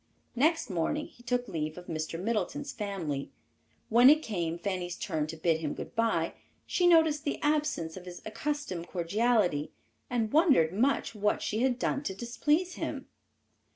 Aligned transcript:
Next 0.35 0.67
morning 0.71 1.05
he 1.05 1.21
took 1.21 1.47
leave 1.47 1.77
of 1.77 1.85
Mr. 1.85 2.19
Middleton's 2.19 2.71
family. 2.71 3.29
When 3.87 4.09
it 4.09 4.23
came 4.23 4.57
Fanny's 4.57 4.95
turn 4.95 5.27
to 5.27 5.37
bid 5.37 5.59
him 5.61 5.75
good 5.75 5.95
by, 5.95 6.33
she 6.65 6.87
noticed 6.87 7.23
the 7.23 7.39
absence 7.43 7.95
of 7.95 8.05
his 8.07 8.19
accustomed 8.25 8.87
cordiality, 8.87 9.73
and 10.09 10.33
wondered 10.33 10.73
much 10.73 11.13
what 11.13 11.43
she 11.43 11.59
had 11.59 11.77
done 11.77 12.01
to 12.01 12.15
displease 12.15 12.73
him. 12.73 13.09